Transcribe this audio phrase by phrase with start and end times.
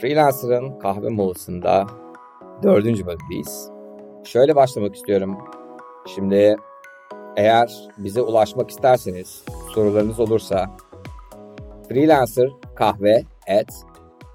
[0.00, 1.86] Freelancer'ın kahve molasında
[2.62, 3.70] dördüncü bölümdeyiz.
[4.24, 5.38] Şöyle başlamak istiyorum.
[6.14, 6.56] Şimdi
[7.36, 9.44] eğer bize ulaşmak isterseniz,
[9.74, 10.76] sorularınız olursa
[11.88, 13.22] freelancer kahve
[13.60, 13.84] at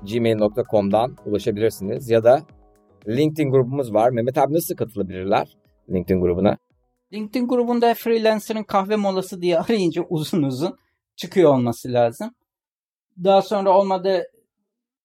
[0.04, 2.41] gmail.com'dan ulaşabilirsiniz ya da
[3.08, 4.09] LinkedIn grubumuz var.
[4.09, 5.58] Mehmet abi nasıl katılabilirler
[5.90, 6.58] LinkedIn grubuna?
[7.13, 10.77] LinkedIn grubunda freelancer'ın kahve molası diye arayınca uzun uzun
[11.16, 12.36] çıkıyor olması lazım.
[13.23, 14.23] Daha sonra olmadı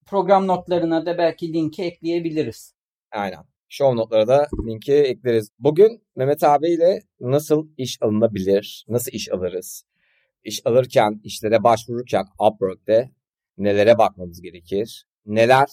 [0.06, 2.74] program notlarına da belki linki ekleyebiliriz.
[3.12, 3.44] Aynen.
[3.68, 5.50] Show notlara da linki ekleriz.
[5.58, 9.84] Bugün Mehmet abiyle nasıl iş alınabilir, nasıl iş alırız?
[10.44, 13.10] İş alırken, işlere başvururken Upwork'te
[13.58, 15.06] nelere bakmamız gerekir?
[15.26, 15.68] Neler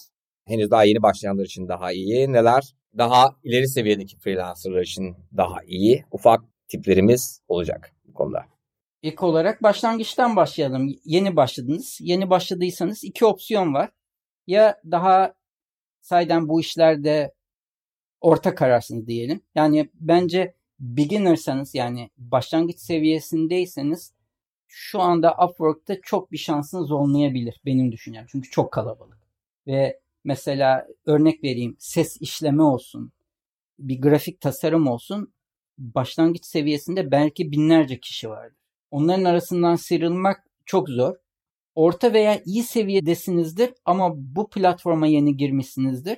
[0.45, 2.63] henüz daha yeni başlayanlar için daha iyi, neler
[2.97, 8.45] daha ileri seviyedeki freelancerlar için daha iyi ufak tiplerimiz olacak bu konuda.
[9.01, 10.95] İlk olarak başlangıçtan başlayalım.
[11.05, 11.97] Yeni başladınız.
[12.01, 13.89] Yeni başladıysanız iki opsiyon var.
[14.47, 15.33] Ya daha
[16.01, 17.33] sayeden bu işlerde
[18.21, 19.41] orta kararsınız diyelim.
[19.55, 24.13] Yani bence beginnersanız yani başlangıç seviyesindeyseniz
[24.67, 28.25] şu anda Upwork'ta çok bir şansınız olmayabilir benim düşüncem.
[28.29, 29.17] Çünkü çok kalabalık.
[29.67, 33.11] Ve mesela örnek vereyim ses işleme olsun,
[33.79, 35.33] bir grafik tasarım olsun
[35.77, 38.57] başlangıç seviyesinde belki binlerce kişi vardır.
[38.91, 41.15] Onların arasından sıyrılmak çok zor.
[41.77, 46.17] Orta veya iyi seviyedesinizdir ama bu platforma yeni girmişsinizdir.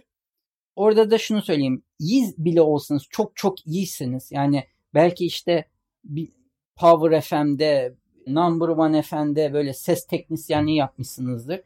[0.75, 1.83] Orada da şunu söyleyeyim.
[1.99, 4.31] İyi bile olsanız çok çok iyisiniz.
[4.31, 5.65] Yani belki işte
[6.03, 6.31] bir
[6.75, 7.95] Power FM'de,
[8.27, 11.61] Number One FM'de böyle ses teknisyenliği yapmışsınızdır.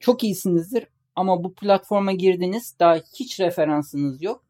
[0.00, 4.44] Çok iyisinizdir ama bu platforma girdiniz daha hiç referansınız yok.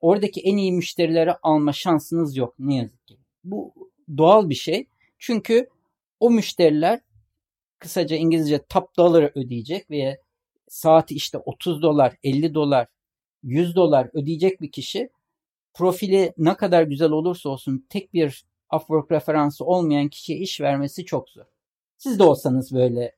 [0.00, 3.18] Oradaki en iyi müşterileri alma şansınız yok ne yazık ki.
[3.44, 3.74] Bu
[4.16, 4.86] doğal bir şey.
[5.18, 5.68] Çünkü
[6.20, 7.00] o müşteriler
[7.82, 10.20] kısaca İngilizce top dollar ödeyecek ve
[10.68, 12.86] saati işte 30 dolar, 50 dolar,
[13.42, 15.10] 100 dolar ödeyecek bir kişi
[15.74, 21.30] profili ne kadar güzel olursa olsun tek bir Upwork referansı olmayan kişiye iş vermesi çok
[21.30, 21.44] zor.
[21.98, 23.16] Siz de olsanız böyle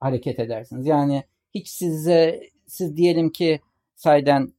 [0.00, 0.86] hareket edersiniz.
[0.86, 3.60] Yani hiç size siz diyelim ki
[3.94, 4.52] sayden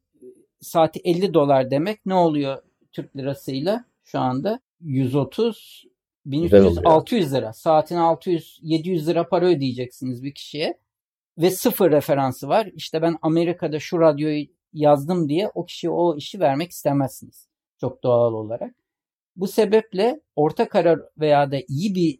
[0.61, 4.59] saati 50 dolar demek ne oluyor Türk lirasıyla şu anda?
[4.81, 5.85] 130
[6.25, 7.53] 1300 600 lira.
[7.53, 10.79] Saatine 600 700 lira para ödeyeceksiniz bir kişiye
[11.37, 12.69] ve sıfır referansı var.
[12.75, 17.47] İşte ben Amerika'da şu radyoyu yazdım diye o kişiye o işi vermek istemezsiniz.
[17.77, 18.75] Çok doğal olarak.
[19.35, 22.19] Bu sebeple orta karar veya da iyi bir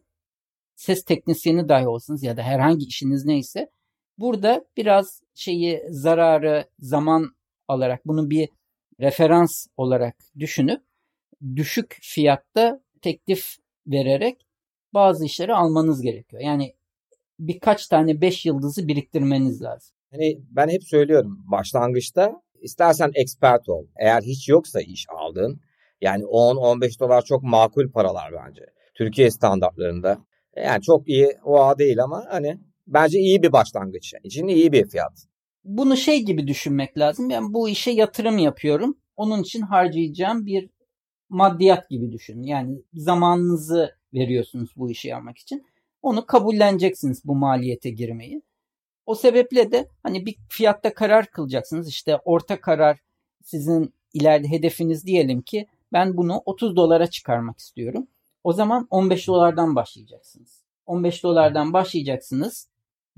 [0.74, 3.70] ses teknisyeni dahi olsunuz ya da herhangi işiniz neyse
[4.18, 7.36] burada biraz şeyi zararı zaman
[7.68, 8.48] alarak bunu bir
[9.00, 10.82] referans olarak düşünüp
[11.56, 13.56] düşük fiyatta teklif
[13.86, 14.46] vererek
[14.94, 16.42] bazı işleri almanız gerekiyor.
[16.42, 16.74] Yani
[17.38, 19.96] birkaç tane 5 yıldızı biriktirmeniz lazım.
[20.10, 23.86] Hani ben hep söylüyorum başlangıçta istersen expert ol.
[23.96, 25.60] Eğer hiç yoksa iş aldın
[26.00, 28.62] yani 10-15 dolar çok makul paralar bence.
[28.94, 30.18] Türkiye standartlarında.
[30.56, 35.26] Yani çok iyi o değil ama hani bence iyi bir başlangıç için iyi bir fiyat.
[35.64, 37.30] Bunu şey gibi düşünmek lazım.
[37.30, 38.98] Yani bu işe yatırım yapıyorum.
[39.16, 40.70] Onun için harcayacağım bir
[41.28, 42.42] maddiyat gibi düşünün.
[42.42, 45.66] Yani zamanınızı veriyorsunuz bu işi yapmak için.
[46.02, 48.42] Onu kabulleneceksiniz bu maliyete girmeyi.
[49.06, 51.88] O sebeple de hani bir fiyatta karar kılacaksınız.
[51.88, 52.98] İşte orta karar
[53.42, 58.06] sizin ileride hedefiniz diyelim ki ben bunu 30 dolara çıkarmak istiyorum.
[58.44, 60.64] O zaman 15 dolardan başlayacaksınız.
[60.86, 62.68] 15 dolardan başlayacaksınız.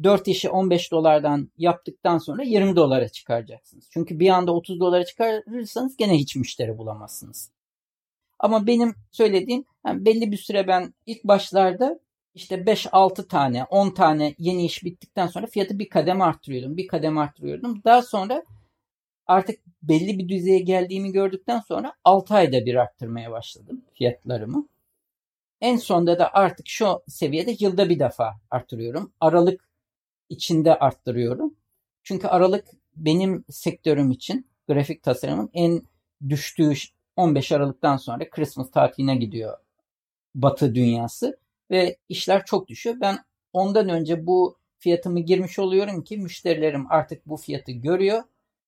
[0.02, 3.88] 4 işi 15 dolardan yaptıktan sonra 20 dolara çıkaracaksınız.
[3.92, 7.50] Çünkü bir anda 30 dolara çıkarırsanız gene hiç müşteri bulamazsınız.
[8.46, 12.00] Ama benim söylediğim yani belli bir süre ben ilk başlarda
[12.34, 16.76] işte 5-6 tane 10 tane yeni iş bittikten sonra fiyatı bir kademe arttırıyordum.
[16.76, 17.82] Bir kademe arttırıyordum.
[17.84, 18.44] Daha sonra
[19.26, 24.68] artık belli bir düzeye geldiğimi gördükten sonra 6 ayda bir arttırmaya başladım fiyatlarımı.
[25.60, 29.12] En sonda da artık şu seviyede yılda bir defa arttırıyorum.
[29.20, 29.68] Aralık
[30.28, 31.54] içinde arttırıyorum.
[32.02, 32.64] Çünkü Aralık
[32.96, 35.82] benim sektörüm için grafik tasarımın en
[36.28, 36.72] düştüğü
[37.16, 39.58] 15 Aralık'tan sonra Christmas tatiline gidiyor
[40.34, 41.38] Batı dünyası
[41.70, 42.96] ve işler çok düşüyor.
[43.00, 43.18] Ben
[43.52, 48.22] ondan önce bu fiyatımı girmiş oluyorum ki müşterilerim artık bu fiyatı görüyor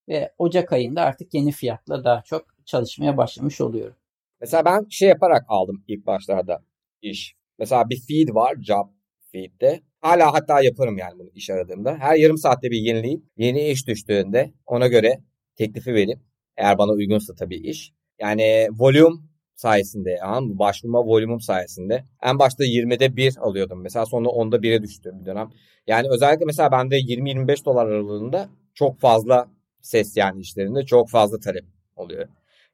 [0.08, 3.96] ve Ocak ayında artık yeni fiyatla daha çok çalışmaya başlamış oluyorum.
[4.40, 6.64] Mesela ben şey yaparak aldım ilk başlarda
[7.02, 7.34] iş.
[7.58, 8.88] Mesela bir feed var job
[9.32, 9.80] feed'de.
[10.00, 11.96] Hala hatta yaparım yani bunu iş aradığımda.
[11.98, 15.20] Her yarım saatte bir yenileyip yeni iş düştüğünde ona göre
[15.56, 16.18] teklifi verip
[16.56, 17.92] eğer bana uygunsa tabii iş.
[18.20, 23.82] Yani volüm sayesinde yani başvurma volümüm sayesinde en başta 20'de 1 alıyordum.
[23.82, 25.50] Mesela sonra 10'da 1'e düştü bir dönem.
[25.86, 29.48] Yani özellikle mesela bende 20-25 dolar aralığında çok fazla
[29.80, 31.64] ses yani işlerinde çok fazla talep
[31.96, 32.28] oluyor.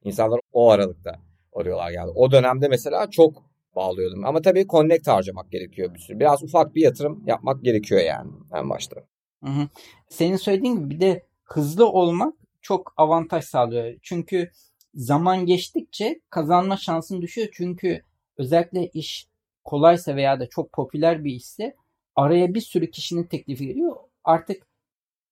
[0.05, 1.21] İnsanlar o aralıkta
[1.53, 2.11] arıyorlar yani.
[2.11, 3.43] O dönemde mesela çok
[3.77, 4.25] bağlıyordum.
[4.25, 6.21] Ama tabii connect harcamak gerekiyor bir sürü.
[6.21, 8.97] Biraz ufak bir yatırım yapmak gerekiyor yani en başta.
[9.45, 9.69] Hı hı.
[10.09, 13.95] Senin söylediğin gibi bir de hızlı olmak çok avantaj sağlıyor.
[14.03, 14.51] Çünkü
[14.95, 17.49] zaman geçtikçe kazanma şansın düşüyor.
[17.53, 18.03] Çünkü
[18.37, 19.29] özellikle iş
[19.65, 21.77] kolaysa veya da çok popüler bir işse
[22.17, 23.97] araya bir sürü kişinin teklifi geliyor.
[24.25, 24.67] Artık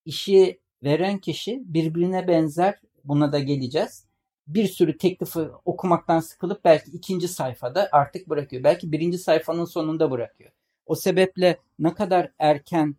[0.04, 4.04] işi veren kişi birbirine benzer buna da geleceğiz.
[4.46, 8.64] Bir sürü teklifi okumaktan sıkılıp belki ikinci sayfada artık bırakıyor.
[8.64, 10.50] Belki birinci sayfanın sonunda bırakıyor.
[10.86, 12.96] O sebeple ne kadar erken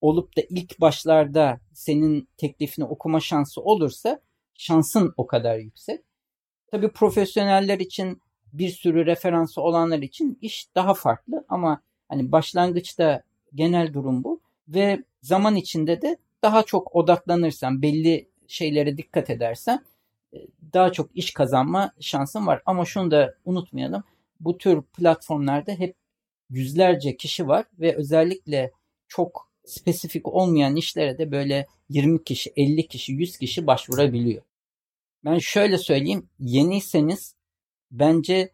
[0.00, 4.20] olup da ilk başlarda senin teklifini okuma şansı olursa
[4.54, 6.00] şansın o kadar yüksek.
[6.70, 8.22] Tabii profesyoneller için
[8.52, 13.22] bir sürü referansı olanlar için iş daha farklı ama hani başlangıçta
[13.54, 19.84] genel durum bu ve zaman içinde de daha çok odaklanırsan, belli şeylere dikkat edersen
[20.34, 20.38] e,
[20.74, 22.62] daha çok iş kazanma şansın var.
[22.66, 24.04] Ama şunu da unutmayalım.
[24.40, 25.96] Bu tür platformlarda hep
[26.50, 28.72] yüzlerce kişi var ve özellikle
[29.08, 34.42] çok spesifik olmayan işlere de böyle 20 kişi, 50 kişi, 100 kişi başvurabiliyor.
[35.24, 36.28] Ben şöyle söyleyeyim.
[36.38, 37.34] Yeniyseniz
[37.90, 38.50] bence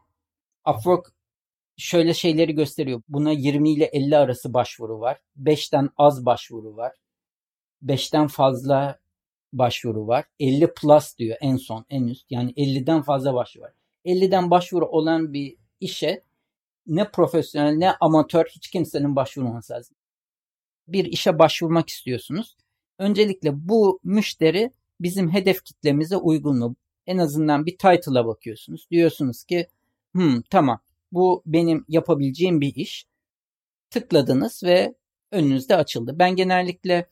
[0.66, 1.12] Upwork
[1.76, 3.02] şöyle şeyleri gösteriyor.
[3.08, 5.20] Buna 20 ile 50 arası başvuru var.
[5.43, 6.96] 5'ten az başvuru var.
[7.82, 8.99] 5'ten fazla
[9.52, 10.25] başvuru var.
[10.40, 12.31] 50 plus diyor en son en üst.
[12.31, 13.72] Yani 50'den fazla başvuru var.
[14.05, 16.22] 50'den başvuru olan bir işe
[16.87, 19.96] ne profesyonel ne amatör hiç kimsenin başvurmaması lazım.
[20.88, 22.56] Bir işe başvurmak istiyorsunuz.
[22.99, 26.76] Öncelikle bu müşteri bizim hedef kitlemize uygun mu?
[27.06, 28.87] En azından bir title'a bakıyorsunuz.
[28.90, 29.67] Diyorsunuz ki
[30.12, 30.81] hmm, tamam
[31.12, 33.06] bu benim yapabileceğim bir iş.
[33.90, 34.94] Tıkladınız ve
[35.32, 36.19] önünüzde açıldı.
[36.19, 37.08] Ben genellikle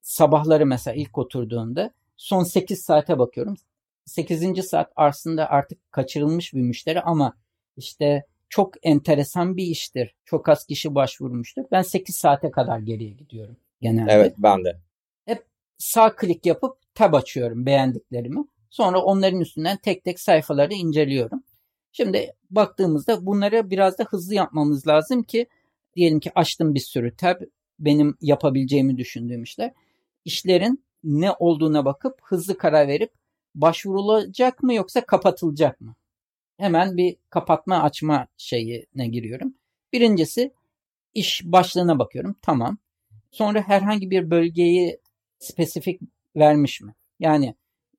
[0.00, 3.56] sabahları mesela ilk oturduğumda son 8 saate bakıyorum.
[4.04, 4.62] 8.
[4.62, 7.34] saat aslında artık kaçırılmış bir müşteri ama
[7.76, 10.14] işte çok enteresan bir iştir.
[10.24, 11.64] Çok az kişi başvurmuştur.
[11.72, 14.12] Ben 8 saate kadar geriye gidiyorum genelde.
[14.12, 14.76] Evet ben de.
[15.24, 15.44] Hep
[15.78, 18.44] sağ klik yapıp tab açıyorum beğendiklerimi.
[18.70, 21.42] Sonra onların üstünden tek tek sayfaları inceliyorum.
[21.92, 25.46] Şimdi baktığımızda bunları biraz da hızlı yapmamız lazım ki
[25.96, 27.40] diyelim ki açtım bir sürü tab
[27.78, 29.72] benim yapabileceğimi düşündüğüm işler.
[30.24, 33.12] İşlerin ne olduğuna bakıp hızlı karar verip
[33.54, 35.94] başvurulacak mı yoksa kapatılacak mı?
[36.58, 39.54] Hemen bir kapatma açma şeyine giriyorum.
[39.92, 40.52] Birincisi
[41.14, 42.36] iş başlığına bakıyorum.
[42.42, 42.78] Tamam.
[43.30, 45.00] Sonra herhangi bir bölgeyi
[45.38, 46.00] spesifik
[46.36, 46.94] vermiş mi?
[47.20, 47.54] Yani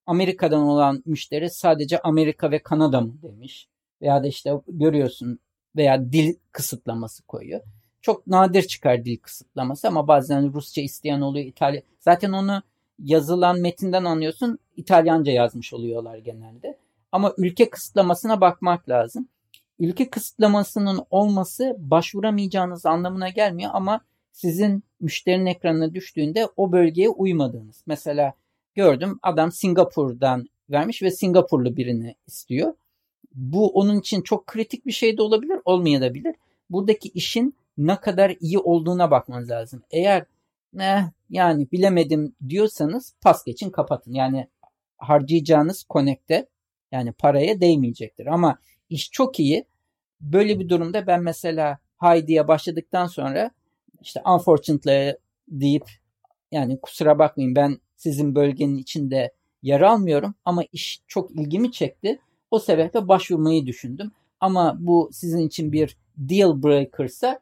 [0.05, 3.67] Amerika'dan olan müşteri sadece Amerika ve Kanada mı demiş
[4.01, 5.39] veya da işte görüyorsun
[5.75, 7.61] veya dil kısıtlaması koyuyor.
[8.01, 11.81] Çok nadir çıkar dil kısıtlaması ama bazen Rusça isteyen oluyor, İtalya.
[11.99, 12.63] Zaten onu
[13.03, 14.59] yazılan metinden anlıyorsun.
[14.77, 16.77] İtalyanca yazmış oluyorlar genelde.
[17.11, 19.27] Ama ülke kısıtlamasına bakmak lazım.
[19.79, 24.01] Ülke kısıtlamasının olması başvuramayacağınız anlamına gelmiyor ama
[24.31, 27.83] sizin müşterinin ekranına düştüğünde o bölgeye uymadığınız.
[27.85, 28.33] Mesela
[28.75, 32.73] gördüm adam Singapur'dan vermiş ve Singapurlu birini istiyor
[33.33, 36.35] bu onun için çok kritik bir şey de olabilir, olmayabilir.
[36.69, 39.83] Buradaki işin ne kadar iyi olduğuna bakmanız lazım.
[39.91, 40.25] Eğer
[40.73, 44.13] ne yani bilemedim diyorsanız pas geçin kapatın.
[44.13, 44.47] Yani
[44.97, 46.47] harcayacağınız konekte
[46.91, 48.25] yani paraya değmeyecektir.
[48.25, 49.65] Ama iş çok iyi.
[50.21, 53.51] Böyle bir durumda ben mesela Heidi'ye başladıktan sonra
[54.01, 55.15] işte unfortunately
[55.47, 55.89] deyip
[56.51, 62.19] yani kusura bakmayın ben sizin bölgenin içinde yer almıyorum ama iş çok ilgimi çekti.
[62.51, 64.11] O sebeple başvurmayı düşündüm.
[64.39, 67.39] Ama bu sizin için bir deal breaker'sa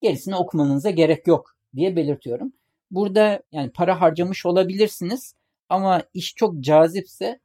[0.00, 2.52] gerisini okumanıza gerek yok diye belirtiyorum.
[2.90, 5.34] Burada yani para harcamış olabilirsiniz
[5.68, 7.40] ama iş çok cazipse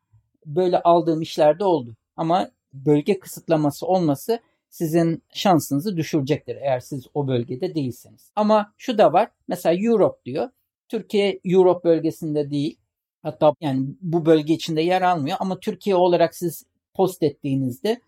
[0.46, 1.96] böyle aldığım işlerde oldu.
[2.18, 8.32] Ama bölge kısıtlaması olması sizin şansınızı düşürecektir eğer siz o bölgede değilseniz.
[8.36, 9.30] Ama şu da var.
[9.48, 10.50] Mesela Europe diyor.
[10.90, 12.78] Türkiye Europe bölgesinde değil.
[13.24, 18.02] Hatta yani bu bölge içinde yer almıyor ama Türkiye olarak siz post ettiğinizde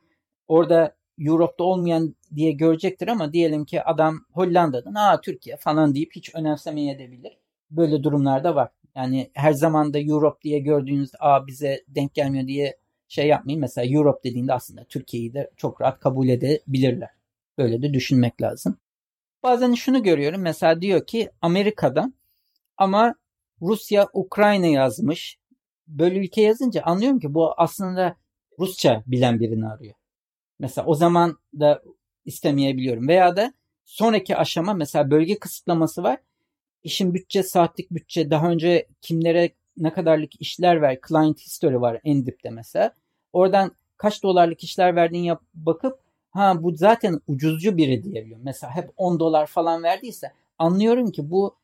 [0.47, 6.35] orada Europe'da olmayan diye görecektir ama diyelim ki adam Hollanda'dan aa Türkiye falan deyip hiç
[6.35, 7.37] önemsemeyebilir.
[7.71, 8.69] Böyle durumlarda var.
[8.95, 13.61] Yani her zaman da Europe diye gördüğünüzde aa bize denk gelmiyor diye şey yapmayın.
[13.61, 17.09] Mesela Europe dediğinde aslında Türkiye'yi de çok rahat kabul edebilirler.
[17.57, 18.77] Böyle de düşünmek lazım.
[19.43, 20.41] Bazen şunu görüyorum.
[20.41, 22.13] Mesela diyor ki Amerika'dan
[22.77, 23.15] ama
[23.61, 25.37] Rusya Ukrayna yazmış.
[25.87, 28.15] Böyle ülke yazınca anlıyorum ki bu aslında
[28.59, 29.95] Rusça bilen birini arıyor.
[30.59, 31.83] Mesela o zaman da
[32.25, 33.07] istemeyebiliyorum.
[33.07, 33.53] Veya da
[33.85, 36.19] sonraki aşama mesela bölge kısıtlaması var.
[36.85, 42.25] İşin bütçe, saatlik bütçe, daha önce kimlere ne kadarlık işler ver, client history var en
[42.25, 42.91] dipte mesela.
[43.33, 45.99] Oradan kaç dolarlık işler verdiğini yap, bakıp
[46.29, 48.45] ha bu zaten ucuzcu biri diyebiliyorum.
[48.45, 51.55] Mesela hep 10 dolar falan verdiyse anlıyorum ki bu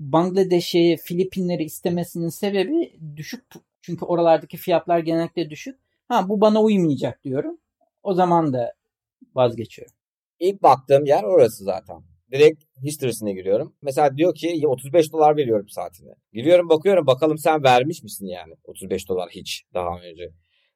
[0.00, 3.44] Bangladeş'i, Filipinleri istemesinin sebebi düşük
[3.82, 5.78] çünkü oralardaki fiyatlar genellikle düşük.
[6.08, 7.58] Ha bu bana uymayacak diyorum.
[8.02, 8.72] O zaman da
[9.34, 9.94] vazgeçiyorum.
[10.40, 12.02] İlk baktığım yer orası zaten.
[12.32, 13.74] Direkt history'sine giriyorum.
[13.82, 16.10] Mesela diyor ki 35 dolar veriyorum saatine.
[16.32, 20.30] Giriyorum bakıyorum bakalım sen vermiş misin yani 35 dolar hiç daha önce.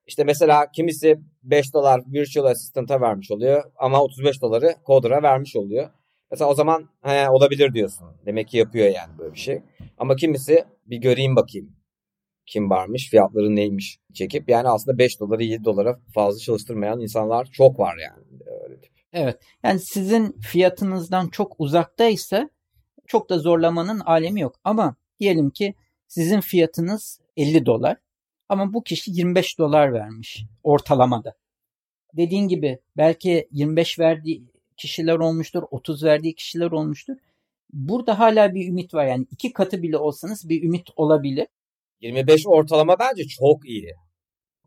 [0.06, 5.90] İşte mesela kimisi 5 dolar virtual assistant'a vermiş oluyor ama 35 doları coder'a vermiş oluyor.
[6.30, 8.06] Mesela o zaman he, olabilir diyorsun.
[8.26, 9.62] Demek ki yapıyor yani böyle bir şey.
[9.98, 11.80] Ama kimisi bir göreyim bakayım
[12.46, 17.78] kim varmış, fiyatları neymiş çekip yani aslında 5 dolara 7 dolara fazla çalıştırmayan insanlar çok
[17.78, 18.24] var yani.
[19.12, 19.40] Evet.
[19.62, 22.50] Yani sizin fiyatınızdan çok uzaktaysa
[23.06, 24.56] çok da zorlamanın alemi yok.
[24.64, 25.74] Ama diyelim ki
[26.08, 27.96] sizin fiyatınız 50 dolar
[28.48, 31.34] ama bu kişi 25 dolar vermiş ortalamada.
[32.16, 34.44] Dediğin gibi belki 25 verdiği
[34.76, 37.16] kişiler olmuştur, 30 verdiği kişiler olmuştur.
[37.72, 41.46] Burada hala bir ümit var yani iki katı bile olsanız bir ümit olabilir.
[42.00, 43.94] 25 ortalama bence çok iyi.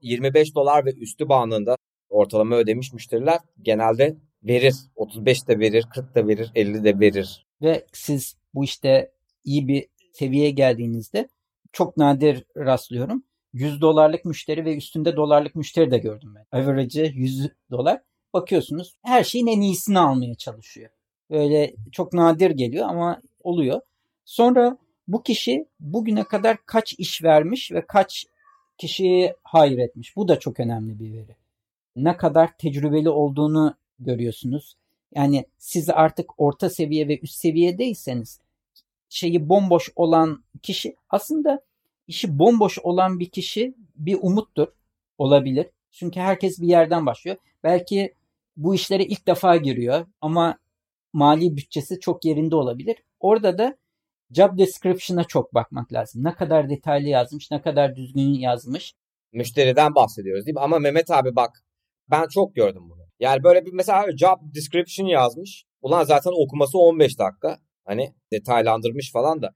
[0.02, 1.78] 25 dolar ve üstü bandında
[2.10, 4.76] ortalama ödemiş müşteriler genelde verir.
[4.96, 7.46] 35 de verir, 40 da verir, 50 de verir.
[7.62, 9.12] Ve siz bu işte
[9.44, 11.30] iyi bir seviyeye geldiğinizde
[11.72, 13.24] çok nadir rastlıyorum.
[13.54, 16.60] 100 dolarlık müşteri ve üstünde dolarlık müşteri de gördüm ben.
[16.60, 18.02] Average'ı 100 dolar.
[18.34, 20.90] Bakıyorsunuz her şeyin en iyisini almaya çalışıyor.
[21.32, 23.82] Böyle çok nadir geliyor ama oluyor.
[24.26, 28.26] Sonra bu kişi bugüne kadar kaç iş vermiş ve kaç
[28.78, 30.16] kişiyi hayır etmiş.
[30.16, 31.36] Bu da çok önemli bir veri.
[31.96, 34.76] Ne kadar tecrübeli olduğunu görüyorsunuz.
[35.16, 38.40] Yani siz artık orta seviye ve üst seviyedeyseniz
[39.10, 41.62] şeyi bomboş olan kişi aslında
[42.08, 44.68] işi bomboş olan bir kişi bir umuttur
[45.18, 45.68] olabilir.
[45.92, 47.38] Çünkü herkes bir yerden başlıyor.
[47.64, 48.14] Belki
[48.58, 50.58] bu işlere ilk defa giriyor ama
[51.14, 52.98] mali bütçesi çok yerinde olabilir.
[53.20, 53.78] Orada da
[54.32, 56.24] job description'a çok bakmak lazım.
[56.24, 58.94] Ne kadar detaylı yazmış, ne kadar düzgün yazmış.
[59.32, 60.62] Müşteriden bahsediyoruz değil mi?
[60.62, 61.64] Ama Mehmet abi bak
[62.12, 63.03] ben çok gördüm bunu.
[63.24, 65.66] Yani böyle bir mesela job description yazmış.
[65.82, 67.58] Ulan zaten okuması 15 dakika.
[67.86, 69.50] Hani detaylandırmış falan da.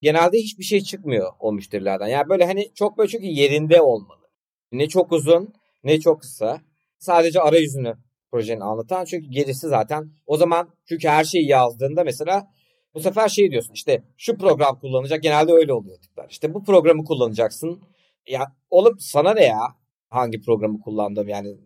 [0.00, 2.06] Genelde hiçbir şey çıkmıyor o müşterilerden.
[2.06, 4.26] Yani böyle hani çok böyle çünkü yerinde olmalı.
[4.72, 5.54] Ne çok uzun
[5.84, 6.60] ne çok kısa.
[6.98, 7.94] Sadece arayüzünü
[8.32, 9.04] projenin anlatan.
[9.04, 12.46] Çünkü gerisi zaten o zaman çünkü her şeyi yazdığında mesela
[12.94, 16.26] bu sefer şey diyorsun işte şu program kullanacak genelde öyle oluyor tipler.
[16.30, 17.82] İşte bu programı kullanacaksın.
[18.26, 19.60] Ya oğlum sana ne ya
[20.08, 21.56] hangi programı kullandım yani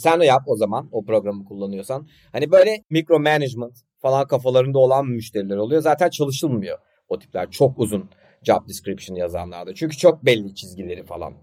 [0.00, 2.08] sen de yap o zaman o programı kullanıyorsan.
[2.32, 5.82] Hani böyle mikro management falan kafalarında olan müşteriler oluyor.
[5.82, 6.78] Zaten çalışılmıyor
[7.08, 7.50] o tipler.
[7.50, 8.10] Çok uzun
[8.42, 9.74] job description yazanlarda.
[9.74, 11.34] Çünkü çok belli çizgileri falan.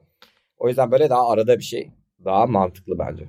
[0.57, 1.91] O yüzden böyle daha arada bir şey.
[2.25, 3.25] Daha mantıklı bence.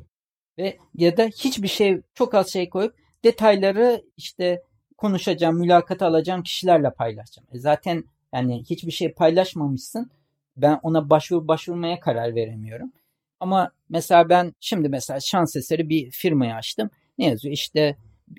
[0.59, 2.95] Ve ya da hiçbir şey çok az şey koyup
[3.25, 4.63] detayları işte
[4.97, 7.49] konuşacağım, mülakat alacağım kişilerle paylaşacağım.
[7.53, 8.05] E zaten
[8.35, 10.11] yani hiçbir şey paylaşmamışsın.
[10.57, 12.93] Ben ona başvur başvurmaya karar veremiyorum.
[13.41, 16.91] Ama mesela ben şimdi mesela şans eseri bir firmayı açtım.
[17.19, 17.53] Ne yazıyor?
[17.53, 17.97] İşte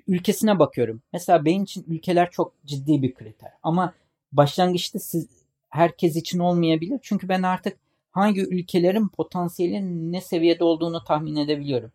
[0.07, 1.01] ülkesine bakıyorum.
[1.13, 3.51] Mesela benim için ülkeler çok ciddi bir kriter.
[3.63, 3.93] Ama
[4.31, 5.27] başlangıçta siz
[5.69, 6.99] herkes için olmayabilir.
[7.01, 7.77] Çünkü ben artık
[8.11, 11.91] hangi ülkelerin potansiyelinin ne seviyede olduğunu tahmin edebiliyorum.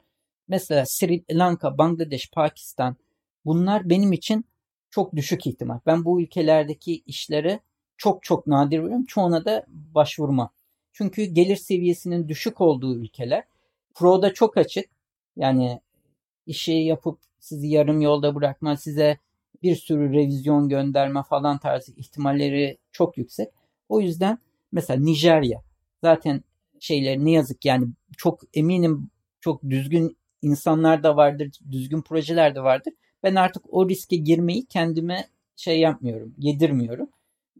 [0.49, 2.96] Mesela Sri Lanka, Bangladeş, Pakistan
[3.44, 4.44] bunlar benim için
[4.90, 5.78] çok düşük ihtimal.
[5.87, 7.61] Ben bu ülkelerdeki işlere
[7.96, 9.04] çok çok nadir veriyorum.
[9.04, 10.50] Çoğuna da başvurma.
[10.94, 13.44] Çünkü gelir seviyesinin düşük olduğu ülkeler
[13.94, 14.84] Pro'da çok açık.
[15.36, 15.80] Yani
[16.46, 19.18] işi yapıp sizi yarım yolda bırakma, size
[19.62, 23.48] bir sürü revizyon gönderme falan tarzı ihtimalleri çok yüksek.
[23.88, 24.38] O yüzden
[24.72, 25.62] mesela Nijerya
[26.00, 26.44] zaten
[26.80, 27.86] şeyler ne yazık yani
[28.16, 29.10] çok eminim
[29.40, 32.92] çok düzgün insanlar da vardır, düzgün projeler de vardır.
[33.22, 37.08] Ben artık o riske girmeyi kendime şey yapmıyorum, yedirmiyorum.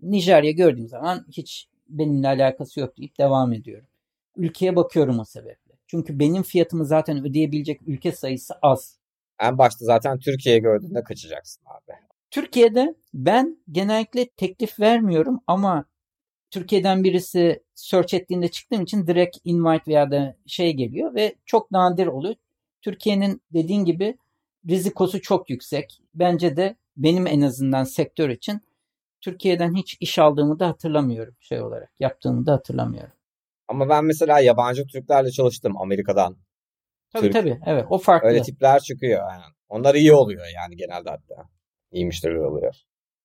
[0.02, 3.88] Nijerya gördüğüm zaman hiç benimle alakası yok deyip devam ediyorum.
[4.36, 5.74] Ülkeye bakıyorum o sebeple.
[5.86, 8.98] Çünkü benim fiyatımı zaten ödeyebilecek ülke sayısı az.
[9.40, 11.96] En başta zaten Türkiye'ye gördüğünde kaçacaksın abi.
[12.30, 15.84] Türkiye'de ben genellikle teklif vermiyorum ama
[16.50, 22.06] Türkiye'den birisi search ettiğinde çıktığım için direkt invite veya da şey geliyor ve çok nadir
[22.06, 22.34] oluyor.
[22.82, 24.18] Türkiye'nin dediğin gibi
[24.68, 26.02] rizikosu çok yüksek.
[26.14, 28.60] Bence de benim en azından sektör için
[29.25, 31.90] Türkiye'den hiç iş aldığımı da hatırlamıyorum şey olarak.
[32.00, 33.12] Yaptığımı da hatırlamıyorum.
[33.69, 36.37] Ama ben mesela yabancı Türklerle çalıştım Amerika'dan.
[37.12, 37.33] Tabii Türk.
[37.33, 37.61] tabii.
[37.66, 38.28] Evet o farklı.
[38.28, 39.21] Öyle tipler çıkıyor.
[39.31, 39.43] Yani.
[39.69, 41.49] Onlar iyi oluyor yani genelde hatta.
[41.93, 42.75] İyi müşteriler oluyor.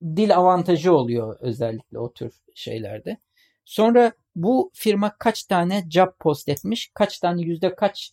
[0.02, 3.18] dil avantajı oluyor özellikle o tür şeylerde.
[3.66, 8.12] Sonra bu firma kaç tane job post etmiş, kaç tane yüzde kaç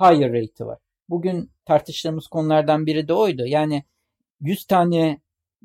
[0.00, 0.78] hire rate'i var.
[1.08, 3.46] Bugün tartıştığımız konulardan biri de oydu.
[3.46, 3.84] Yani
[4.40, 5.20] 100 tane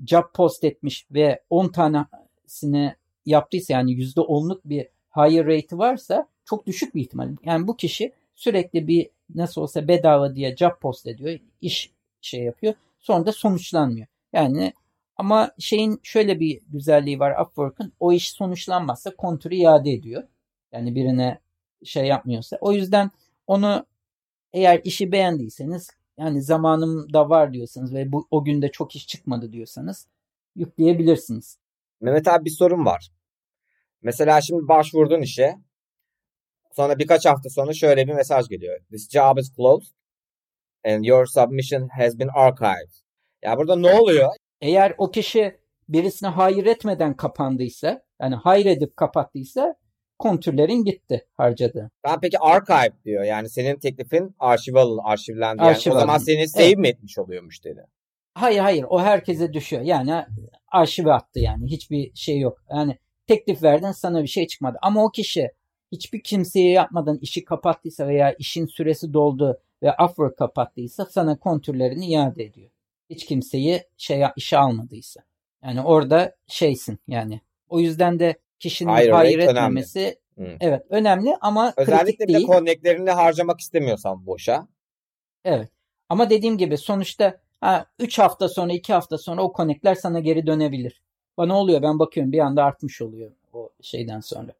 [0.06, 6.96] job post etmiş ve 10 tanesini yaptıysa yani %10'luk bir higher rate varsa çok düşük
[6.96, 7.36] bir ihtimal.
[7.44, 12.74] Yani bu kişi sürekli bir nasıl olsa bedava diye job post ediyor, iş şey yapıyor.
[13.00, 14.08] Sonra da sonuçlanmıyor.
[14.34, 14.74] Yani
[15.18, 17.94] ama şeyin şöyle bir güzelliği var Upwork'ın.
[18.00, 20.24] O iş sonuçlanmazsa kontürü iade ediyor.
[20.72, 21.40] Yani birine
[21.84, 22.58] şey yapmıyorsa.
[22.62, 23.12] O yüzden
[23.48, 23.86] onu
[24.54, 29.52] eğer işi beğendiyseniz yani zamanım da var diyorsanız ve bu o günde çok iş çıkmadı
[29.52, 30.08] diyorsanız
[30.56, 31.60] yükleyebilirsiniz.
[32.02, 33.12] Mehmet abi bir sorun var.
[34.02, 35.56] Mesela şimdi başvurdun işe.
[36.72, 38.80] Sonra birkaç hafta sonra şöyle bir mesaj geliyor.
[38.90, 39.94] This job is closed
[40.86, 42.92] and your submission has been archived.
[43.44, 44.30] Ya burada ne oluyor?
[44.62, 49.76] Eğer o kişi birisine hayır etmeden kapandıysa, yani hayır edip kapattıysa
[50.20, 51.92] kontürlerin gitti harcadı.
[52.04, 53.24] Ben peki archive diyor.
[53.24, 55.62] Yani senin teklifin arşiv alın, arşivlendi.
[55.62, 56.78] Yani Arşiv o zaman seni save evet.
[56.78, 57.80] mi etmiş oluyor müşteri?
[58.34, 59.82] Hayır hayır o herkese düşüyor.
[59.82, 60.26] Yani
[60.68, 62.64] arşive attı yani hiçbir şey yok.
[62.70, 64.78] Yani teklif verdin sana bir şey çıkmadı.
[64.82, 65.52] Ama o kişi
[65.92, 72.44] hiçbir kimseye yapmadan işi kapattıysa veya işin süresi doldu ve Upwork kapattıysa sana kontürlerini iade
[72.44, 72.72] ediyor.
[73.10, 75.22] Hiç kimseyi şey işe almadıysa.
[75.64, 77.42] Yani orada şeysin yani.
[77.70, 80.58] O yüzden de kişinin hayır, hayır etmemesi önemli.
[80.62, 84.68] evet önemli ama özellikle kritik de connectlerini harcamak istemiyorsan boşa.
[85.46, 85.70] Evet.
[86.10, 87.40] Ama dediğim gibi sonuçta
[88.00, 91.02] 3 hafta sonra 2 hafta sonra o connectler sana geri dönebilir.
[91.38, 94.52] Bana oluyor ben bakıyorum bir anda artmış oluyor o şeyden sonra.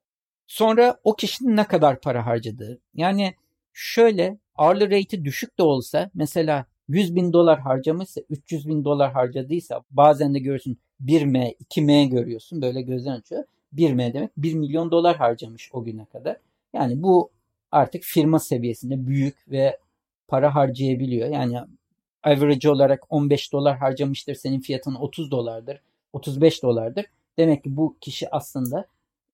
[0.48, 2.80] Sonra o kişinin ne kadar para harcadığı.
[2.94, 3.36] Yani
[3.74, 9.84] şöyle hourly rate'i düşük de olsa mesela 100 bin dolar harcamışsa 300 bin dolar harcadıysa
[9.92, 13.44] bazen de görüyorsun 1M 2M görüyorsun böyle gözden açıyor.
[13.76, 16.38] 1M demek 1 milyon dolar harcamış o güne kadar.
[16.74, 17.30] Yani bu
[17.72, 19.78] artık firma seviyesinde büyük ve
[20.28, 21.30] para harcayabiliyor.
[21.30, 21.60] Yani
[22.24, 24.36] average olarak 15 dolar harcamıştır.
[24.36, 25.82] Senin fiyatın 30 dolardır.
[26.14, 27.06] 35 dolardır.
[27.38, 28.86] Demek ki bu kişi aslında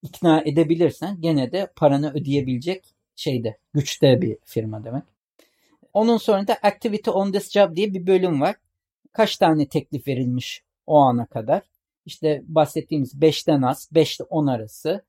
[0.04, 5.04] ikna edebilirsen gene de paranı ödeyebilecek şeyde, güçte bir firma demek.
[5.94, 8.56] Onun sonra da Activity on this job diye bir bölüm var.
[9.12, 11.62] Kaç tane teklif verilmiş o ana kadar?
[12.06, 15.06] İşte bahsettiğimiz 5'ten az, 5 ile 10 arası,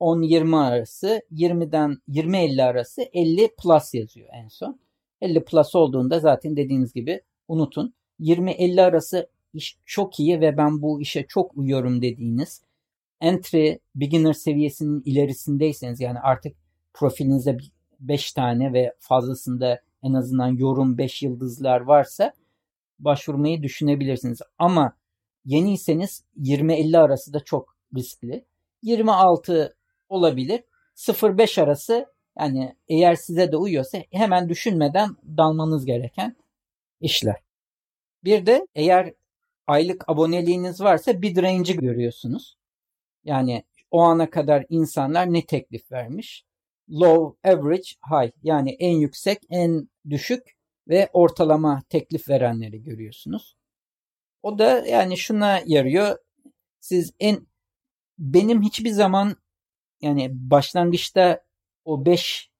[0.00, 4.80] 10-20 arası, 20'den 20-50 arası, 50 plus yazıyor en son.
[5.20, 7.94] 50 plus olduğunda zaten dediğiniz gibi unutun.
[8.20, 12.62] 20-50 arası iş çok iyi ve ben bu işe çok uyuyorum dediğiniz
[13.20, 16.56] entry beginner seviyesinin ilerisindeyseniz yani artık
[16.94, 17.58] profilinizde
[18.00, 22.32] 5 tane ve fazlasında en azından yorum 5 yıldızlar varsa
[22.98, 24.40] başvurmayı düşünebilirsiniz.
[24.58, 24.96] Ama
[25.46, 28.44] yeniyseniz 20-50 arası da çok riskli.
[28.82, 29.76] 26
[30.08, 30.64] olabilir.
[30.96, 32.06] 0-5 arası
[32.38, 36.36] yani eğer size de uyuyorsa hemen düşünmeden dalmanız gereken
[37.00, 37.36] işler.
[38.24, 39.14] Bir de eğer
[39.66, 42.56] aylık aboneliğiniz varsa bid range'i görüyorsunuz.
[43.24, 46.44] Yani o ana kadar insanlar ne teklif vermiş?
[46.90, 48.32] Low, average, high.
[48.42, 50.56] Yani en yüksek, en düşük
[50.88, 53.56] ve ortalama teklif verenleri görüyorsunuz.
[54.46, 56.18] O da yani şuna yarıyor.
[56.80, 57.46] Siz en
[58.18, 59.36] benim hiçbir zaman
[60.00, 61.44] yani başlangıçta
[61.84, 62.50] o 5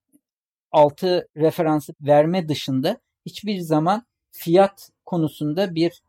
[0.72, 6.02] 6 referansı verme dışında hiçbir zaman fiyat konusunda bir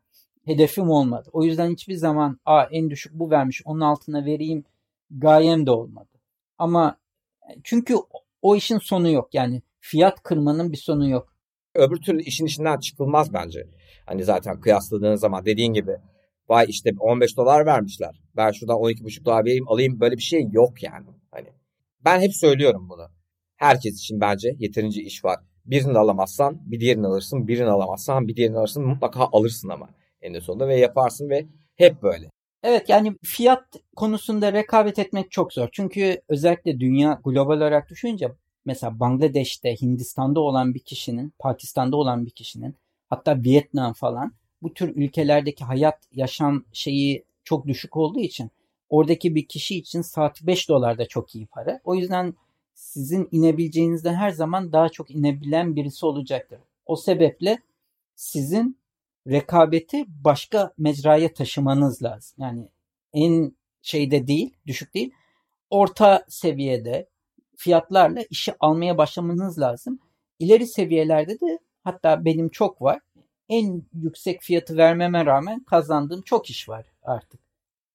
[0.46, 1.30] hedefim olmadı.
[1.34, 4.66] O yüzden hiçbir zaman a en düşük bu vermiş onun altına vereyim
[5.12, 6.20] gayem de olmadı.
[6.58, 6.98] Ama
[7.63, 7.96] çünkü
[8.42, 9.34] o işin sonu yok.
[9.34, 11.37] Yani fiyat kırmanın bir sonu yok.
[11.78, 13.68] Öbür türlü işin içinden çıkılmaz bence.
[14.06, 15.92] Hani zaten kıyasladığın zaman dediğin gibi
[16.50, 18.22] vay işte 15 dolar vermişler.
[18.36, 21.06] Ben şuradan 12,5 dolar vereyim alayım böyle bir şey yok yani.
[21.32, 21.48] Hani
[22.06, 23.08] ben hep söylüyorum bunu.
[23.56, 25.40] Herkes için bence yeterince iş var.
[25.66, 27.48] Birini alamazsan bir diğerini alırsın.
[27.48, 28.86] Birini alamazsan bir diğerini alırsın.
[28.86, 29.90] Mutlaka alırsın ama
[30.22, 32.30] eninde sonunda ve yaparsın ve hep böyle.
[32.63, 33.63] Evet yani fiyat
[33.96, 35.70] konusunda rekabet etmek çok zor.
[35.72, 38.32] Çünkü özellikle dünya global olarak düşününce
[38.68, 42.76] mesela Bangladeş'te, Hindistan'da olan bir kişinin, Pakistan'da olan bir kişinin
[43.10, 48.52] hatta Vietnam falan bu tür ülkelerdeki hayat, yaşam şeyi çok düşük olduğu için
[48.90, 51.82] oradaki bir kişi için saat 5 dolar da çok iyi para.
[51.84, 52.34] O yüzden
[52.74, 56.60] sizin inebileceğinizden her zaman daha çok inebilen birisi olacaktır.
[56.86, 57.60] O sebeple
[58.16, 58.78] sizin
[59.28, 62.38] rekabeti başka mecraya taşımanız lazım.
[62.40, 62.68] Yani
[63.14, 65.12] en şeyde değil, düşük değil,
[65.70, 67.08] orta seviyede
[67.58, 70.00] fiyatlarla işi almaya başlamanız lazım.
[70.39, 73.00] İleri seviyelerde de hatta benim çok var.
[73.50, 77.39] en yüksek fiyatı vermeme rağmen kazandığım çok iş var artık.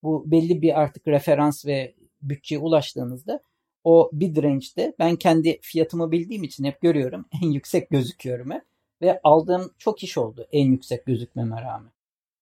[0.02, 3.40] Bu belli bir artık referans ve bütçeye ulaştığınızda
[3.84, 7.24] o bid range'de ben kendi fiyatımı bildiğim için hep görüyorum.
[7.42, 8.62] En yüksek gözüküyorum hep.
[9.02, 11.92] Ve aldığım çok iş oldu en yüksek gözükmeme rağmen.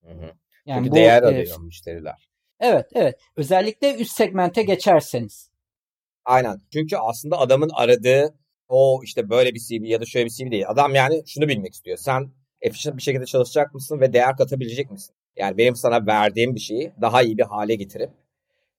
[0.04, 0.32] Hı hı.
[0.66, 2.28] Yani Çünkü bu, değer alıyor e, müşteriler.
[2.60, 3.18] Evet evet.
[3.36, 5.49] Özellikle üst segmente geçerseniz.
[6.24, 6.60] Aynen.
[6.72, 8.34] Çünkü aslında adamın aradığı
[8.68, 10.64] o işte böyle bir CV ya da şöyle bir CV değil.
[10.68, 11.96] Adam yani şunu bilmek istiyor.
[11.96, 12.30] Sen
[12.60, 15.14] efficient bir şekilde çalışacak mısın ve değer katabilecek misin?
[15.36, 18.10] Yani benim sana verdiğim bir şeyi daha iyi bir hale getirip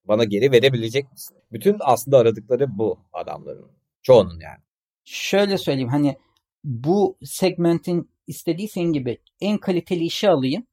[0.03, 1.37] bana geri verebilecek misin?
[1.51, 3.71] Bütün aslında aradıkları bu adamların.
[4.01, 4.59] Çoğunun yani.
[5.03, 6.17] Şöyle söyleyeyim hani
[6.63, 10.67] bu segmentin istediği senin gibi en kaliteli işi alayım.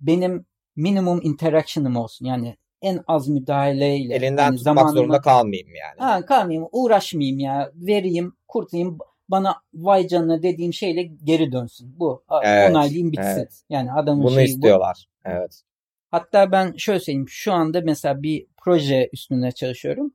[0.00, 0.46] Benim
[0.76, 2.26] minimum interaction'ım olsun.
[2.26, 4.14] Yani en az müdahaleyle.
[4.14, 5.98] Elinden yani tutmak zorunda kalmayayım yani.
[5.98, 6.68] Ha, kalmayayım.
[6.72, 7.72] Uğraşmayayım ya.
[7.74, 8.98] Vereyim, kurtulayım.
[9.28, 11.98] Bana vay canına dediğim şeyle geri dönsün.
[11.98, 12.24] Bu.
[12.42, 13.26] Evet, onaylayayım bitsin.
[13.26, 13.62] Evet.
[13.68, 15.06] Yani adamın Bunu şeyi istiyorlar.
[15.26, 15.30] Bu.
[15.30, 15.62] Evet.
[16.10, 17.28] Hatta ben şöyle söyleyeyim.
[17.28, 20.14] Şu anda mesela bir proje üstünde çalışıyorum.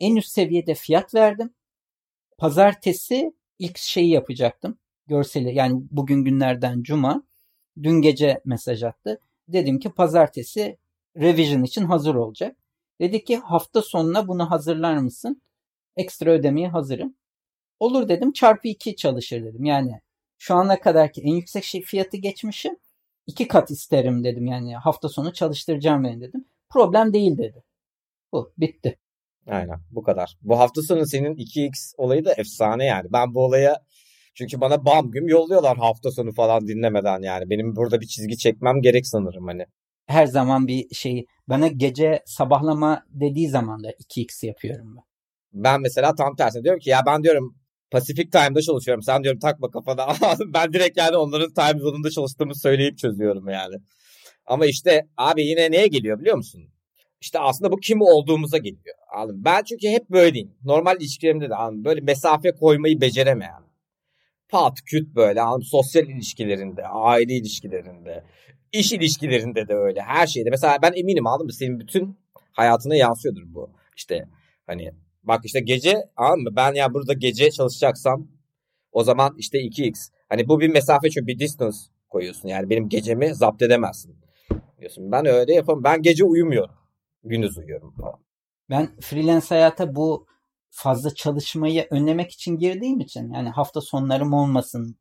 [0.00, 1.50] En üst seviyede fiyat verdim.
[2.38, 4.78] Pazartesi ilk şeyi yapacaktım.
[5.06, 7.22] Görseli yani bugün günlerden cuma.
[7.82, 9.20] Dün gece mesaj attı.
[9.48, 10.76] Dedim ki pazartesi
[11.16, 12.56] revision için hazır olacak.
[13.00, 15.42] Dedi ki hafta sonuna bunu hazırlar mısın?
[15.96, 17.16] Ekstra ödemeye hazırım.
[17.80, 19.64] Olur dedim çarpı 2 çalışır dedim.
[19.64, 20.00] Yani
[20.38, 22.76] şu ana kadarki en yüksek şey fiyatı geçmişim.
[23.26, 24.46] iki kat isterim dedim.
[24.46, 26.44] Yani hafta sonu çalıştıracağım beni dedim.
[26.68, 27.62] Problem değil dedi.
[28.32, 28.98] Bu bitti.
[29.46, 30.36] Aynen bu kadar.
[30.42, 33.08] Bu hafta sonu senin 2x olayı da efsane yani.
[33.12, 33.80] Ben bu olaya
[34.34, 37.50] çünkü bana bam güm yolluyorlar hafta sonu falan dinlemeden yani.
[37.50, 39.66] Benim burada bir çizgi çekmem gerek sanırım hani.
[40.06, 45.04] Her zaman bir şey bana gece sabahlama dediği zaman da 2x yapıyorum ben.
[45.52, 47.56] Ben mesela tam tersine diyorum ki ya ben diyorum
[47.90, 49.02] Pacific Time'da çalışıyorum.
[49.02, 50.06] Sen diyorum takma kafana.
[50.54, 53.74] ben direkt yani onların time zone'unda çalıştığımı söyleyip çözüyorum yani.
[54.46, 56.62] Ama işte abi yine neye geliyor biliyor musun?
[57.20, 58.96] İşte aslında bu kim olduğumuza geliyor.
[59.16, 59.44] Anladın?
[59.44, 60.54] Ben çünkü hep böyleyim.
[60.64, 61.84] Normal ilişkilerimde de anladın?
[61.84, 63.63] böyle mesafe koymayı beceremeyen.
[64.54, 68.24] Pat küt böyle sosyal ilişkilerinde, aile ilişkilerinde,
[68.72, 70.00] iş ilişkilerinde de öyle.
[70.00, 70.50] Her şeyde.
[70.50, 71.52] Mesela ben eminim anladın mı?
[71.52, 72.18] Senin bütün
[72.52, 73.70] hayatına yansıyordur bu.
[73.96, 74.28] İşte
[74.66, 74.90] hani
[75.22, 76.56] bak işte gece anladın mı?
[76.56, 78.28] Ben ya burada gece çalışacaksam
[78.92, 80.10] o zaman işte 2x.
[80.28, 81.76] Hani bu bir mesafe çünkü bir distance
[82.08, 82.48] koyuyorsun.
[82.48, 84.16] Yani benim gecemi zapt edemezsin.
[84.78, 85.12] Diyorsun.
[85.12, 85.84] Ben öyle yapamam.
[85.84, 86.74] Ben gece uyumuyorum
[87.24, 88.20] gündüz uyuyorum falan.
[88.70, 90.26] Ben freelance hayata bu
[90.74, 94.96] fazla çalışmayı önlemek için girdiğim için yani hafta sonlarım olmasın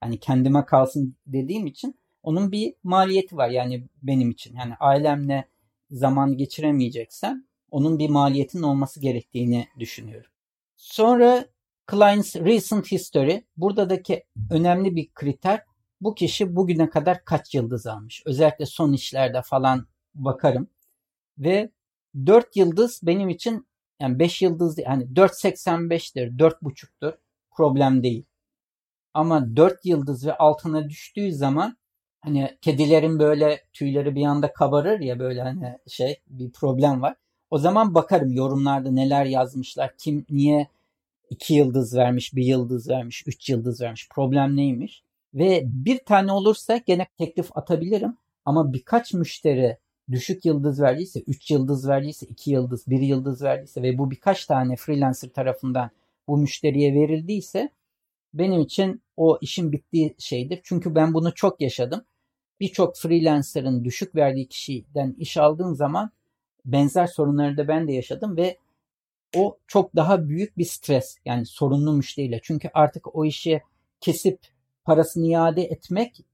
[0.00, 4.56] hani kendime kalsın dediğim için onun bir maliyeti var yani benim için.
[4.56, 5.48] Yani ailemle
[5.90, 10.30] zaman geçiremeyeceksem onun bir maliyetin olması gerektiğini düşünüyorum.
[10.76, 11.46] Sonra
[11.90, 13.40] client's recent history.
[13.56, 15.62] Buradaki önemli bir kriter
[16.00, 18.22] bu kişi bugüne kadar kaç yıldız almış.
[18.26, 20.68] Özellikle son işlerde falan bakarım.
[21.38, 21.70] Ve
[22.26, 23.66] 4 yıldız benim için
[24.02, 24.88] yani 5 yıldız değil.
[24.88, 27.12] Yani 4.85'tir, 4.5'tur.
[27.50, 28.24] Problem değil.
[29.14, 31.76] Ama 4 yıldız ve altına düştüğü zaman
[32.20, 37.14] hani kedilerin böyle tüyleri bir anda kabarır ya böyle hani şey bir problem var.
[37.50, 39.94] O zaman bakarım yorumlarda neler yazmışlar.
[39.98, 40.68] Kim niye
[41.30, 44.08] 2 yıldız vermiş, 1 yıldız vermiş, 3 yıldız vermiş.
[44.08, 45.02] Problem neymiş?
[45.34, 48.16] Ve bir tane olursa gene teklif atabilirim.
[48.44, 49.76] Ama birkaç müşteri
[50.10, 54.76] düşük yıldız verdiyse, 3 yıldız verdiyse, 2 yıldız, 1 yıldız verdiyse ve bu birkaç tane
[54.76, 55.90] freelancer tarafından
[56.28, 57.70] bu müşteriye verildiyse
[58.34, 60.60] benim için o işin bittiği şeydir.
[60.64, 62.04] Çünkü ben bunu çok yaşadım.
[62.60, 66.10] Birçok freelancer'ın düşük verdiği kişiden iş aldığım zaman
[66.64, 68.58] benzer sorunları da ben de yaşadım ve
[69.36, 71.16] o çok daha büyük bir stres.
[71.24, 72.40] Yani sorunlu müşteriyle.
[72.42, 73.62] Çünkü artık o işi
[74.00, 74.38] kesip
[74.84, 76.24] parasını iade etmek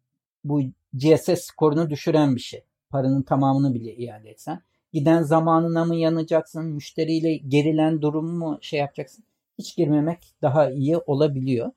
[0.44, 0.62] bu
[0.94, 4.62] GSS skorunu düşüren bir şey paranın tamamını bile iade etsen.
[4.92, 6.64] Giden zamanına mı yanacaksın?
[6.64, 9.24] Müşteriyle gerilen durumu mu şey yapacaksın?
[9.58, 11.70] Hiç girmemek daha iyi olabiliyor.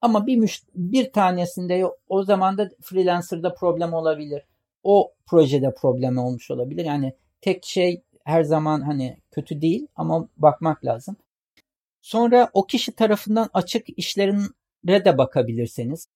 [0.00, 4.42] Ama bir müş- bir tanesinde o zaman da freelancer'da problem olabilir.
[4.82, 6.84] O projede problem olmuş olabilir.
[6.84, 11.16] Yani tek şey her zaman hani kötü değil ama bakmak lazım.
[12.02, 16.08] Sonra o kişi tarafından açık işlerine de bakabilirseniz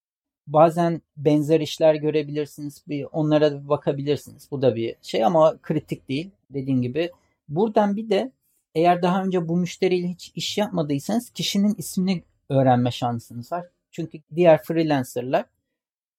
[0.47, 2.85] Bazen benzer işler görebilirsiniz.
[2.89, 4.49] Bir onlara bakabilirsiniz.
[4.51, 6.31] Bu da bir şey ama kritik değil.
[6.51, 7.11] Dediğim gibi.
[7.49, 8.33] Buradan bir de
[8.75, 13.67] eğer daha önce bu müşteriyle hiç iş yapmadıysanız kişinin ismini öğrenme şansınız var.
[13.91, 15.45] Çünkü diğer freelancerlar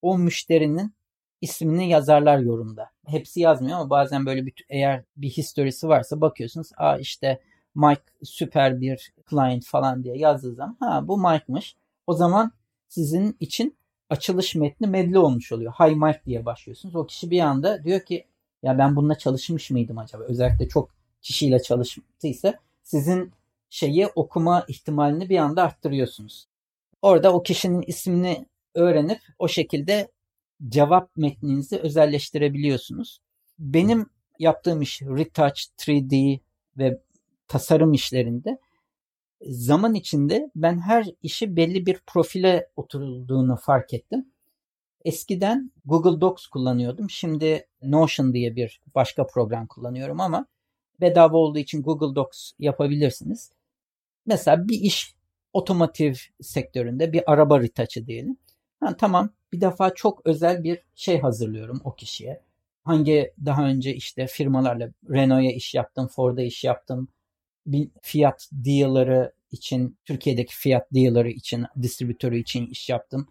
[0.01, 0.93] o müşterinin
[1.41, 2.89] ismini yazarlar yorumda.
[3.05, 6.69] Hepsi yazmıyor ama bazen böyle bir eğer bir historisi varsa bakıyorsunuz.
[6.77, 7.39] Aa işte
[7.75, 11.75] Mike süper bir client falan diye yazdığı zaman ha bu Mike'mış.
[12.07, 12.51] O zaman
[12.87, 13.77] sizin için
[14.09, 15.73] açılış metni medli olmuş oluyor.
[15.73, 16.95] High mark diye başlıyorsunuz.
[16.95, 18.25] O kişi bir anda diyor ki
[18.63, 20.23] ya ben bununla çalışmış mıydım acaba?
[20.23, 20.89] Özellikle çok
[21.21, 23.31] kişiyle çalıştıysa sizin
[23.69, 26.47] şeyi okuma ihtimalini bir anda arttırıyorsunuz.
[27.01, 30.11] Orada o kişinin ismini öğrenip o şekilde
[30.69, 33.19] cevap metninizi özelleştirebiliyorsunuz.
[33.59, 36.39] Benim yaptığım iş Retouch, 3D
[36.77, 37.01] ve
[37.47, 38.57] tasarım işlerinde
[39.41, 44.25] zaman içinde ben her işi belli bir profile oturulduğunu fark ettim.
[45.05, 47.09] Eskiden Google Docs kullanıyordum.
[47.09, 50.45] Şimdi Notion diye bir başka program kullanıyorum ama
[51.01, 53.51] bedava olduğu için Google Docs yapabilirsiniz.
[54.25, 55.15] Mesela bir iş
[55.53, 58.37] otomotiv sektöründe bir araba retouch'ı diyelim.
[58.79, 62.41] Ha, tamam bir defa çok özel bir şey hazırlıyorum o kişiye.
[62.83, 67.07] Hangi daha önce işte firmalarla Renault'a iş yaptım, Ford'a iş yaptım.
[67.67, 73.27] Bir fiyat deal'ları için, Türkiye'deki fiyat deal'ları için, distribütörü için iş yaptım.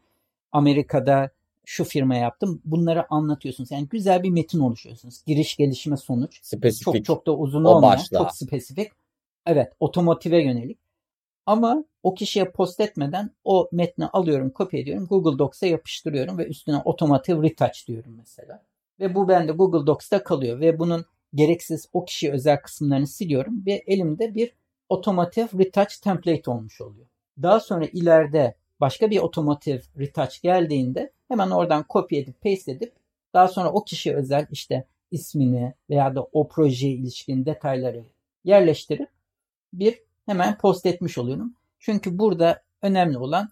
[0.52, 1.30] Amerika'da
[1.64, 2.62] şu firma yaptım.
[2.64, 3.70] Bunları anlatıyorsunuz.
[3.70, 5.22] Yani güzel bir metin oluşuyorsunuz.
[5.26, 6.40] Giriş, gelişme, sonuç.
[6.42, 6.84] Spesifik.
[6.84, 8.92] Çok çok da uzun O olmayan, çok spesifik.
[9.46, 10.78] Evet, otomotive yönelik.
[11.46, 16.76] Ama o kişiye post etmeden o metni alıyorum, kopya ediyorum, Google Docs'a yapıştırıyorum ve üstüne
[16.84, 18.62] otomotive retouch diyorum mesela.
[19.00, 23.72] Ve bu bende Google Docs'ta kalıyor ve bunun gereksiz o kişiye özel kısımlarını siliyorum ve
[23.86, 24.52] elimde bir
[24.88, 27.06] otomotive retouch template olmuş oluyor.
[27.42, 32.92] Daha sonra ileride başka bir otomotive retouch geldiğinde hemen oradan kopya edip paste edip
[33.34, 38.04] daha sonra o kişiye özel işte ismini veya da o projeye ilişkin detayları
[38.44, 39.08] yerleştirip
[39.72, 41.54] bir hemen post etmiş oluyorum.
[41.78, 43.48] Çünkü burada önemli olan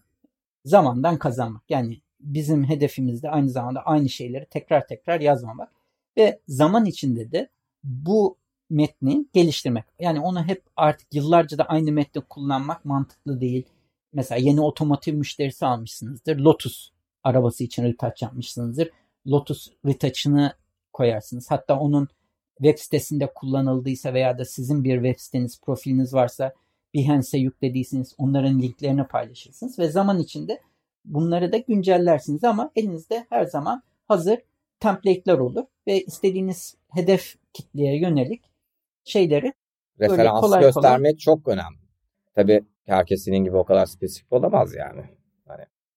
[0.65, 1.63] zamandan kazanmak.
[1.69, 5.71] Yani bizim hedefimiz de aynı zamanda aynı şeyleri tekrar tekrar yazmamak
[6.17, 7.49] ve zaman içinde de
[7.83, 8.37] bu
[8.69, 9.85] metni geliştirmek.
[9.99, 13.65] Yani onu hep artık yıllarca da aynı metni kullanmak mantıklı değil.
[14.13, 16.37] Mesela yeni otomotiv müşterisi almışsınızdır.
[16.37, 16.89] Lotus
[17.23, 18.89] arabası için retouch yapmışsınızdır.
[19.27, 20.53] Lotus retouch'ını
[20.93, 21.51] koyarsınız.
[21.51, 22.07] Hatta onun
[22.57, 26.53] web sitesinde kullanıldıysa veya da sizin bir web siteniz, profiliniz varsa
[26.95, 30.61] Behance'e yüklediyseniz onların linklerini paylaşırsınız ve zaman içinde
[31.05, 34.39] bunları da güncellersiniz ama elinizde her zaman hazır
[34.79, 38.43] template'ler olur ve istediğiniz hedef kitleye yönelik
[39.03, 39.53] şeyleri
[39.99, 41.77] Referans kolay göstermek çok önemli.
[42.35, 45.01] Tabii herkes senin gibi o kadar spesifik olamaz yani.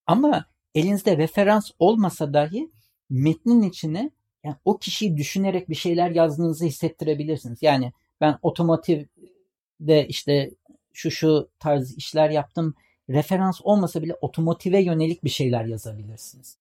[0.06, 2.70] ama elinizde referans olmasa dahi
[3.10, 4.10] metnin içine
[4.44, 7.62] yani o kişiyi düşünerek bir şeyler yazdığınızı hissettirebilirsiniz.
[7.62, 10.50] Yani ben otomotivde işte
[10.92, 12.74] şu şu tarz işler yaptım.
[13.10, 16.58] Referans olmasa bile otomotive yönelik bir şeyler yazabilirsiniz.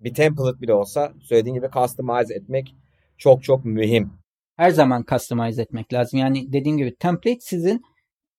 [0.00, 2.76] Bir template bile olsa söylediğin gibi customize etmek
[3.18, 4.12] çok çok mühim.
[4.56, 6.20] Her zaman customize etmek lazım.
[6.20, 7.84] Yani dediğim gibi template sizin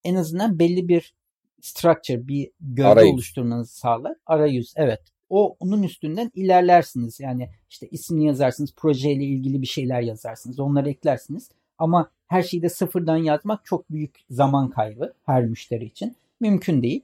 [0.04, 1.14] en azından belli bir
[1.62, 3.14] structure, bir gövde Arayüz.
[3.14, 4.16] oluşturmanızı sağlar.
[4.26, 5.02] Arayüz, evet.
[5.30, 7.20] O onun üstünden ilerlersiniz.
[7.20, 11.50] Yani işte ismini yazarsınız, projeyle ilgili bir şeyler yazarsınız, onları eklersiniz.
[11.78, 16.16] Ama her şeyi de sıfırdan yazmak çok büyük zaman kaybı her müşteri için.
[16.40, 17.02] Mümkün değil.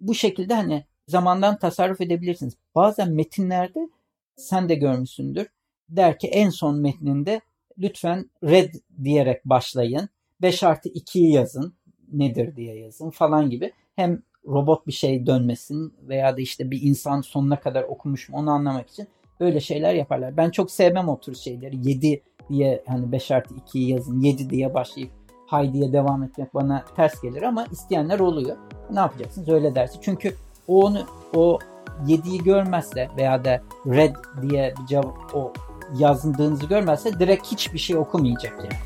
[0.00, 2.54] Bu şekilde hani zamandan tasarruf edebilirsiniz.
[2.74, 3.88] Bazen metinlerde
[4.36, 5.46] sen de görmüşsündür.
[5.88, 7.40] Der ki en son metninde
[7.78, 10.08] lütfen red diyerek başlayın.
[10.42, 11.74] 5 artı 2'yi yazın.
[12.12, 13.72] Nedir diye yazın falan gibi.
[13.96, 18.50] Hem robot bir şey dönmesin veya da işte bir insan sonuna kadar okumuş mu onu
[18.50, 19.08] anlamak için
[19.40, 20.36] böyle şeyler yaparlar.
[20.36, 21.88] Ben çok sevmem o tür şeyleri.
[21.88, 25.10] 7 diye hani 5 artı 2'yi yazın 7 diye başlayıp
[25.46, 28.56] hay diye devam etmek bana ters gelir ama isteyenler oluyor.
[28.90, 29.98] Ne yapacaksınız öyle dersi.
[30.02, 30.34] Çünkü
[30.68, 31.58] o onu o
[32.06, 35.52] 7'yi görmezse veya da red diye bir cevap o
[35.98, 38.85] yazdığınızı görmezse direkt hiçbir şey okumayacak yani.